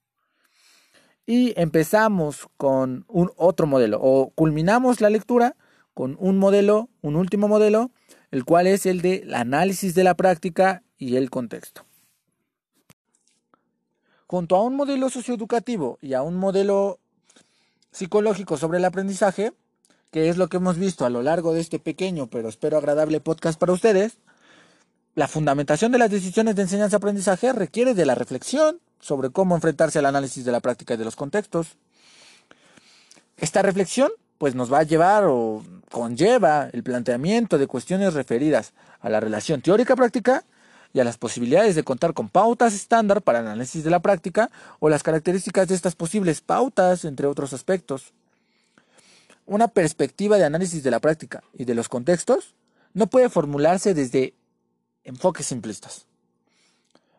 y 1.27 1.53
empezamos 1.61 2.47
con 2.57 3.05
un 3.07 3.29
otro 3.37 3.67
modelo 3.67 3.99
o 4.01 4.31
culminamos 4.31 4.99
la 4.99 5.11
lectura 5.11 5.55
con 5.93 6.17
un 6.19 6.39
modelo, 6.39 6.89
un 7.03 7.15
último 7.15 7.47
modelo 7.47 7.91
el 8.31 8.45
cual 8.45 8.65
es 8.65 8.87
el 8.87 9.03
del 9.03 9.31
análisis 9.35 9.93
de 9.93 10.05
la 10.05 10.15
práctica 10.15 10.81
y 10.97 11.17
el 11.17 11.29
contexto. 11.29 11.85
Junto 14.25 14.55
a 14.55 14.63
un 14.63 14.75
modelo 14.75 15.11
socioeducativo 15.11 15.99
y 16.01 16.13
a 16.15 16.23
un 16.23 16.35
modelo 16.35 16.99
psicológico 17.95 18.57
sobre 18.57 18.77
el 18.77 18.85
aprendizaje, 18.85 19.53
que 20.11 20.27
es 20.29 20.35
lo 20.37 20.49
que 20.49 20.57
hemos 20.57 20.77
visto 20.77 21.05
a 21.05 21.09
lo 21.09 21.23
largo 21.23 21.53
de 21.53 21.61
este 21.61 21.79
pequeño 21.79 22.27
pero 22.27 22.49
espero 22.49 22.77
agradable 22.77 23.21
podcast 23.21 23.57
para 23.57 23.71
ustedes, 23.71 24.17
la 25.15 25.29
fundamentación 25.29 25.93
de 25.93 25.97
las 25.97 26.11
decisiones 26.11 26.57
de 26.57 26.63
enseñanza-aprendizaje 26.63 27.53
requiere 27.53 27.93
de 27.93 28.05
la 28.05 28.15
reflexión 28.15 28.81
sobre 28.99 29.29
cómo 29.29 29.55
enfrentarse 29.55 29.99
al 29.99 30.07
análisis 30.07 30.43
de 30.43 30.51
la 30.51 30.59
práctica 30.59 30.95
y 30.95 30.97
de 30.97 31.05
los 31.05 31.15
contextos. 31.15 31.77
Esta 33.37 33.61
reflexión 33.61 34.11
pues 34.37 34.55
nos 34.55 34.71
va 34.71 34.79
a 34.79 34.83
llevar 34.83 35.23
o 35.25 35.63
conlleva 35.89 36.69
el 36.73 36.83
planteamiento 36.83 37.57
de 37.57 37.67
cuestiones 37.67 38.13
referidas 38.13 38.73
a 38.99 39.09
la 39.09 39.21
relación 39.21 39.61
teórica-práctica 39.61 40.43
y 40.95 41.01
a 41.01 41.03
las 41.03 41.17
posibilidades 41.17 41.75
de 41.75 41.83
contar 41.83 42.13
con 42.13 42.29
pautas 42.29 42.73
estándar 42.73 43.21
para 43.21 43.39
análisis 43.39 43.83
de 43.83 43.89
la 43.89 43.99
práctica 43.99 44.49
o 44.79 44.87
las 44.87 45.03
características 45.03 45.67
de 45.67 45.75
estas 45.75 45.93
posibles 45.93 46.39
pautas, 46.39 47.03
entre 47.03 47.27
otros 47.27 47.51
aspectos. 47.51 48.13
Una 49.45 49.67
perspectiva 49.67 50.37
de 50.37 50.45
análisis 50.45 50.83
de 50.83 50.91
la 50.91 51.01
práctica 51.01 51.43
y 51.53 51.65
de 51.65 51.75
los 51.75 51.89
contextos 51.89 52.55
no 52.93 53.07
puede 53.07 53.27
formularse 53.27 53.93
desde 53.93 54.35
enfoques 55.03 55.47
simplistas. 55.47 56.05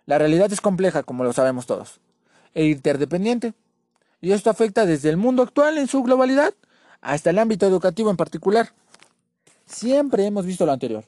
La 0.06 0.16
realidad 0.16 0.50
es 0.50 0.62
compleja, 0.62 1.02
como 1.02 1.22
lo 1.22 1.34
sabemos 1.34 1.66
todos, 1.66 2.00
e 2.54 2.64
interdependiente, 2.64 3.52
y 4.22 4.32
esto 4.32 4.48
afecta 4.48 4.86
desde 4.86 5.10
el 5.10 5.18
mundo 5.18 5.42
actual 5.42 5.76
en 5.76 5.86
su 5.86 6.02
globalidad 6.02 6.54
hasta 7.02 7.28
el 7.28 7.38
ámbito 7.38 7.66
educativo 7.66 8.08
en 8.10 8.16
particular. 8.16 8.72
Siempre 9.66 10.24
hemos 10.24 10.46
visto 10.46 10.64
lo 10.64 10.72
anterior. 10.72 11.04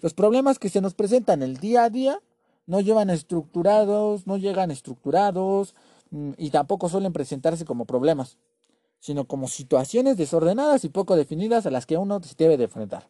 Los 0.00 0.14
problemas 0.14 0.58
que 0.58 0.68
se 0.68 0.80
nos 0.80 0.94
presentan 0.94 1.42
el 1.42 1.56
día 1.56 1.84
a 1.84 1.90
día 1.90 2.20
no 2.66 2.80
llevan 2.80 3.10
estructurados, 3.10 4.26
no 4.26 4.36
llegan 4.36 4.70
estructurados 4.70 5.74
mm, 6.10 6.32
y 6.36 6.50
tampoco 6.50 6.88
suelen 6.88 7.12
presentarse 7.12 7.64
como 7.64 7.84
problemas, 7.84 8.36
sino 9.00 9.26
como 9.26 9.48
situaciones 9.48 10.16
desordenadas 10.16 10.84
y 10.84 10.88
poco 10.88 11.16
definidas 11.16 11.66
a 11.66 11.70
las 11.70 11.86
que 11.86 11.96
uno 11.96 12.22
se 12.22 12.34
debe 12.36 12.56
de 12.56 12.64
enfrentar. 12.64 13.08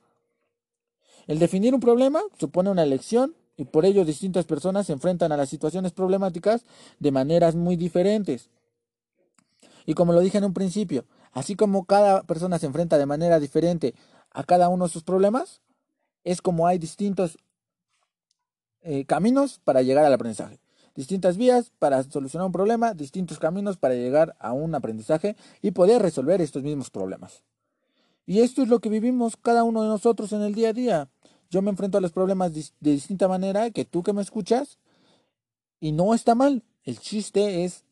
El 1.27 1.39
definir 1.39 1.75
un 1.75 1.81
problema 1.81 2.23
supone 2.39 2.71
una 2.71 2.85
elección 2.85 3.35
y 3.57 3.65
por 3.65 3.85
ello 3.85 4.05
distintas 4.05 4.47
personas 4.47 4.87
se 4.87 4.93
enfrentan 4.93 5.33
a 5.33 5.37
las 5.37 5.49
situaciones 5.49 5.93
problemáticas 5.93 6.65
de 7.01 7.11
maneras 7.11 7.55
muy 7.55 7.77
diferentes. 7.77 8.49
Y 9.85 9.95
como 9.95 10.13
lo 10.13 10.21
dije 10.21 10.39
en 10.39 10.45
un 10.45 10.55
principio, 10.55 11.05
así 11.33 11.57
como 11.57 11.85
cada 11.85 12.23
persona 12.23 12.59
se 12.59 12.67
enfrenta 12.67 12.97
de 12.97 13.07
manera 13.07 13.41
diferente 13.41 13.95
a 14.31 14.45
cada 14.45 14.69
uno 14.69 14.85
de 14.85 14.91
sus 14.91 15.03
problemas, 15.03 15.61
es 16.31 16.43
como 16.43 16.67
hay 16.67 16.79
distintos 16.79 17.39
eh, 18.83 19.05
caminos 19.07 19.61
para 19.65 19.83
llegar 19.83 20.05
al 20.05 20.13
aprendizaje. 20.13 20.61
Distintas 20.95 21.37
vías 21.37 21.73
para 21.79 22.03
solucionar 22.03 22.47
un 22.47 22.53
problema, 22.53 22.93
distintos 22.93 23.39
caminos 23.39 23.77
para 23.77 23.95
llegar 23.95 24.37
a 24.39 24.53
un 24.53 24.75
aprendizaje 24.75 25.37
y 25.63 25.71
poder 25.71 26.03
resolver 26.03 26.41
estos 26.43 26.63
mismos 26.63 26.91
problemas. 26.91 27.45
Y 28.27 28.41
esto 28.41 28.63
es 28.63 28.69
lo 28.69 28.81
que 28.81 28.91
vivimos 28.91 29.37
cada 29.37 29.65
uno 29.65 29.83
de 29.83 29.89
nosotros 29.89 30.33
en 30.33 30.43
el 30.43 30.55
día 30.55 30.71
a 30.71 30.73
día. 30.75 31.09
Yo 31.51 31.63
me 31.63 31.71
enfrento 31.71 31.97
a 31.97 32.01
los 32.03 32.13
problemas 32.13 32.53
de 32.53 32.91
distinta 32.91 33.27
manera 33.27 33.71
que 33.71 33.87
tú 33.87 34.03
que 34.03 34.13
me 34.13 34.21
escuchas 34.21 34.79
y 35.81 35.93
no 35.93 36.13
está 36.13 36.35
mal. 36.35 36.63
El 36.85 36.99
chiste 36.99 37.65
es 37.65 37.85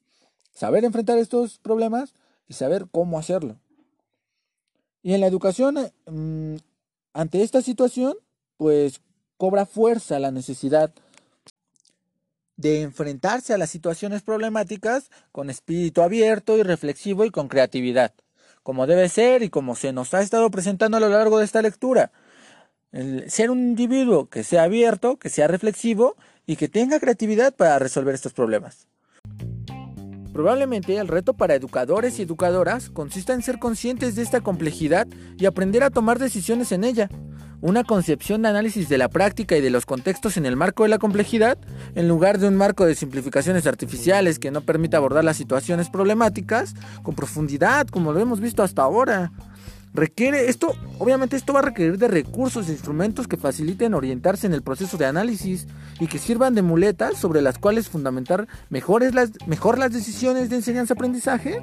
saber 0.52 0.84
enfrentar 0.84 1.16
estos 1.16 1.58
problemas 1.58 2.12
y 2.48 2.52
saber 2.54 2.86
cómo 2.90 3.18
hacerlo. 3.18 3.56
Y 5.02 5.14
en 5.14 5.20
la 5.20 5.26
educación, 5.26 5.76
mm, 6.06 6.56
ante 7.14 7.42
esta 7.42 7.62
situación, 7.62 8.16
pues 8.56 9.00
cobra 9.36 9.66
fuerza 9.66 10.18
la 10.18 10.30
necesidad 10.30 10.92
de 12.56 12.82
enfrentarse 12.82 13.52
a 13.52 13.58
las 13.58 13.70
situaciones 13.70 14.22
problemáticas 14.22 15.10
con 15.30 15.50
espíritu 15.50 16.02
abierto 16.02 16.56
y 16.56 16.62
reflexivo 16.62 17.24
y 17.24 17.30
con 17.30 17.48
creatividad, 17.48 18.14
como 18.62 18.86
debe 18.86 19.08
ser 19.08 19.42
y 19.42 19.50
como 19.50 19.76
se 19.76 19.92
nos 19.92 20.14
ha 20.14 20.22
estado 20.22 20.50
presentando 20.50 20.96
a 20.96 21.00
lo 21.00 21.08
largo 21.08 21.38
de 21.38 21.44
esta 21.44 21.60
lectura. 21.62 22.12
Ser 23.26 23.50
un 23.50 23.58
individuo 23.58 24.30
que 24.30 24.42
sea 24.42 24.62
abierto, 24.62 25.18
que 25.18 25.28
sea 25.28 25.48
reflexivo 25.48 26.16
y 26.46 26.56
que 26.56 26.68
tenga 26.68 26.98
creatividad 26.98 27.54
para 27.54 27.78
resolver 27.78 28.14
estos 28.14 28.32
problemas. 28.32 28.86
Probablemente 30.32 30.96
el 30.96 31.08
reto 31.08 31.34
para 31.34 31.54
educadores 31.54 32.18
y 32.18 32.22
educadoras 32.22 32.90
consista 32.90 33.34
en 33.34 33.42
ser 33.42 33.58
conscientes 33.58 34.16
de 34.16 34.22
esta 34.22 34.40
complejidad 34.40 35.06
y 35.38 35.46
aprender 35.46 35.82
a 35.82 35.90
tomar 35.90 36.18
decisiones 36.18 36.72
en 36.72 36.84
ella. 36.84 37.08
Una 37.66 37.82
concepción 37.82 38.42
de 38.42 38.48
análisis 38.48 38.88
de 38.88 38.96
la 38.96 39.08
práctica 39.08 39.56
y 39.56 39.60
de 39.60 39.70
los 39.70 39.86
contextos 39.86 40.36
en 40.36 40.46
el 40.46 40.54
marco 40.54 40.84
de 40.84 40.88
la 40.88 41.00
complejidad, 41.00 41.58
en 41.96 42.06
lugar 42.06 42.38
de 42.38 42.46
un 42.46 42.54
marco 42.54 42.86
de 42.86 42.94
simplificaciones 42.94 43.66
artificiales 43.66 44.38
que 44.38 44.52
no 44.52 44.60
permita 44.60 44.98
abordar 44.98 45.24
las 45.24 45.36
situaciones 45.36 45.90
problemáticas 45.90 46.76
con 47.02 47.16
profundidad, 47.16 47.88
como 47.88 48.12
lo 48.12 48.20
hemos 48.20 48.38
visto 48.38 48.62
hasta 48.62 48.82
ahora. 48.82 49.32
Requiere 49.94 50.48
esto, 50.48 50.76
obviamente 51.00 51.34
esto 51.34 51.54
va 51.54 51.58
a 51.58 51.62
requerir 51.62 51.98
de 51.98 52.06
recursos 52.06 52.68
e 52.68 52.70
instrumentos 52.72 53.26
que 53.26 53.36
faciliten 53.36 53.94
orientarse 53.94 54.46
en 54.46 54.54
el 54.54 54.62
proceso 54.62 54.96
de 54.96 55.06
análisis 55.06 55.66
y 55.98 56.06
que 56.06 56.20
sirvan 56.20 56.54
de 56.54 56.62
muletas 56.62 57.18
sobre 57.18 57.42
las 57.42 57.58
cuales 57.58 57.88
fundamentar 57.88 58.46
mejores 58.70 59.12
las, 59.12 59.32
mejor 59.48 59.76
las 59.76 59.92
decisiones 59.92 60.50
de 60.50 60.56
enseñanza-aprendizaje. 60.56 61.60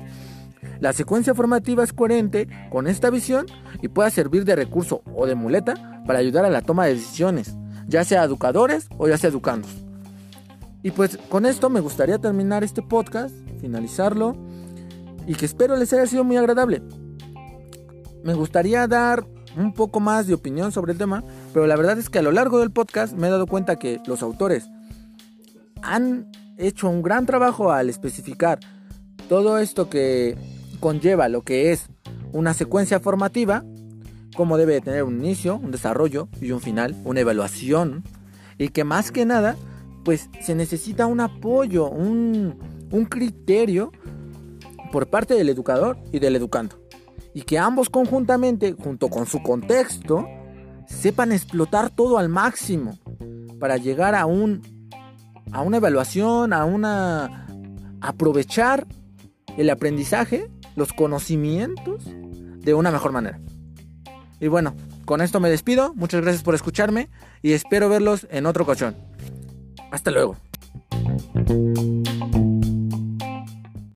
La 0.79 0.93
secuencia 0.93 1.33
formativa 1.33 1.83
es 1.83 1.93
coherente 1.93 2.47
con 2.69 2.87
esta 2.87 3.09
visión 3.09 3.45
y 3.81 3.87
pueda 3.87 4.09
servir 4.09 4.45
de 4.45 4.55
recurso 4.55 5.01
o 5.15 5.25
de 5.25 5.35
muleta 5.35 6.03
para 6.05 6.19
ayudar 6.19 6.45
a 6.45 6.49
la 6.49 6.61
toma 6.61 6.85
de 6.85 6.95
decisiones, 6.95 7.55
ya 7.87 8.03
sea 8.03 8.23
educadores 8.23 8.87
o 8.97 9.07
ya 9.07 9.17
sea 9.17 9.29
educandos. 9.29 9.71
Y 10.81 10.91
pues 10.91 11.17
con 11.29 11.45
esto 11.45 11.69
me 11.69 11.79
gustaría 11.79 12.17
terminar 12.17 12.63
este 12.63 12.81
podcast, 12.81 13.33
finalizarlo 13.61 14.35
y 15.25 15.35
que 15.35 15.45
espero 15.45 15.77
les 15.77 15.93
haya 15.93 16.05
sido 16.05 16.23
muy 16.23 16.35
agradable 16.37 16.81
me 18.23 18.33
gustaría 18.33 18.87
dar 18.87 19.25
un 19.55 19.73
poco 19.73 19.99
más 19.99 20.25
de 20.25 20.33
opinión 20.33 20.71
sobre 20.71 20.93
el 20.93 20.97
tema, 20.97 21.23
pero 21.53 21.67
la 21.67 21.75
verdad 21.75 21.99
es 21.99 22.09
que 22.09 22.19
a 22.19 22.23
lo 22.23 22.31
largo 22.31 22.59
del 22.59 22.71
podcast 22.71 23.13
me 23.13 23.27
he 23.27 23.29
dado 23.29 23.45
cuenta 23.45 23.75
que 23.75 24.01
los 24.07 24.23
autores 24.23 24.69
han 25.81 26.31
hecho 26.57 26.89
un 26.89 27.01
gran 27.01 27.25
trabajo 27.25 27.71
al 27.71 27.89
especificar 27.89 28.59
todo 29.29 29.57
esto 29.57 29.89
que 29.89 30.37
conlleva 30.83 31.29
lo 31.29 31.43
que 31.43 31.71
es 31.71 31.87
una 32.33 32.53
secuencia 32.53 32.99
formativa, 32.99 33.63
cómo 34.35 34.57
debe 34.57 34.81
tener 34.81 35.03
un 35.03 35.23
inicio, 35.23 35.55
un 35.55 35.71
desarrollo 35.71 36.27
y 36.41 36.51
un 36.51 36.59
final, 36.59 36.93
una 37.05 37.21
evaluación, 37.21 38.03
y 38.57 38.67
que 38.67 38.83
más 38.83 39.09
que 39.09 39.25
nada, 39.25 39.55
pues 40.03 40.29
se 40.41 40.55
necesita 40.55 41.05
un 41.05 41.21
apoyo, 41.21 41.89
un, 41.89 42.59
un 42.91 43.05
criterio 43.05 43.93
por 44.91 45.07
parte 45.07 45.35
del 45.35 45.47
educador 45.47 45.97
y 46.11 46.19
del 46.19 46.35
educando. 46.35 46.75
Y 47.33 47.43
que 47.43 47.57
ambos 47.57 47.89
conjuntamente, 47.89 48.73
junto 48.73 49.07
con 49.07 49.25
su 49.25 49.41
contexto, 49.41 50.27
sepan 50.85 51.31
explotar 51.31 51.91
todo 51.91 52.17
al 52.17 52.27
máximo 52.27 52.99
para 53.57 53.77
llegar 53.77 54.15
a 54.15 54.25
un 54.25 54.61
a 55.53 55.61
una 55.61 55.77
evaluación, 55.77 56.51
a 56.51 56.65
una 56.65 57.47
aprovechar 58.01 58.85
el 59.57 59.69
aprendizaje, 59.69 60.49
los 60.75 60.93
conocimientos 60.93 62.03
de 62.05 62.73
una 62.73 62.91
mejor 62.91 63.11
manera. 63.11 63.39
Y 64.39 64.47
bueno, 64.47 64.75
con 65.05 65.21
esto 65.21 65.39
me 65.39 65.49
despido. 65.49 65.93
Muchas 65.95 66.21
gracias 66.21 66.43
por 66.43 66.55
escucharme 66.55 67.09
y 67.41 67.53
espero 67.53 67.89
verlos 67.89 68.27
en 68.29 68.45
otra 68.45 68.63
ocasión. 68.63 68.95
Hasta 69.91 70.11
luego. 70.11 70.37